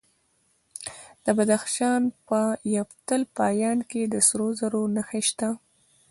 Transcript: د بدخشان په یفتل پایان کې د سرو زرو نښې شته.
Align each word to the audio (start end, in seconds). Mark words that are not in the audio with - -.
د 1.23 1.25
بدخشان 1.37 2.01
په 2.27 2.39
یفتل 2.75 3.21
پایان 3.37 3.79
کې 3.89 4.01
د 4.13 4.15
سرو 4.27 4.47
زرو 4.59 4.81
نښې 4.95 5.21
شته. 5.29 5.49